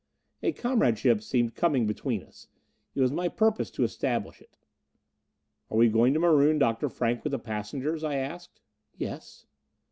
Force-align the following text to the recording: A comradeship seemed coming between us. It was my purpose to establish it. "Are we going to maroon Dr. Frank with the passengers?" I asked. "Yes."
A 0.41 0.51
comradeship 0.51 1.21
seemed 1.21 1.53
coming 1.53 1.85
between 1.85 2.23
us. 2.23 2.47
It 2.95 3.01
was 3.01 3.11
my 3.11 3.27
purpose 3.29 3.69
to 3.69 3.83
establish 3.83 4.41
it. 4.41 4.57
"Are 5.69 5.77
we 5.77 5.89
going 5.89 6.15
to 6.15 6.19
maroon 6.19 6.57
Dr. 6.57 6.89
Frank 6.89 7.23
with 7.23 7.29
the 7.29 7.37
passengers?" 7.37 8.03
I 8.03 8.15
asked. 8.15 8.61
"Yes." 8.97 9.45